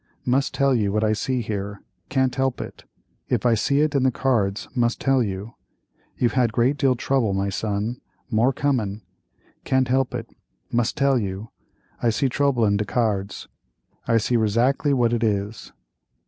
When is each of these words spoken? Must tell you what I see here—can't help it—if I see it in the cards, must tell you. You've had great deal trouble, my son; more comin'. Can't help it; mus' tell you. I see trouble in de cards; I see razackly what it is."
Must 0.25 0.51
tell 0.55 0.73
you 0.73 0.91
what 0.91 1.03
I 1.03 1.13
see 1.13 1.41
here—can't 1.41 2.33
help 2.33 2.59
it—if 2.59 3.45
I 3.45 3.53
see 3.53 3.81
it 3.81 3.93
in 3.93 4.01
the 4.01 4.09
cards, 4.09 4.67
must 4.73 4.99
tell 4.99 5.21
you. 5.21 5.53
You've 6.17 6.33
had 6.33 6.51
great 6.51 6.77
deal 6.77 6.95
trouble, 6.95 7.35
my 7.35 7.49
son; 7.49 8.01
more 8.31 8.51
comin'. 8.51 9.03
Can't 9.63 9.89
help 9.89 10.15
it; 10.15 10.27
mus' 10.71 10.91
tell 10.91 11.19
you. 11.19 11.49
I 12.01 12.09
see 12.09 12.29
trouble 12.29 12.65
in 12.65 12.77
de 12.77 12.85
cards; 12.85 13.47
I 14.07 14.17
see 14.17 14.37
razackly 14.37 14.91
what 14.95 15.13
it 15.13 15.23
is." 15.23 15.71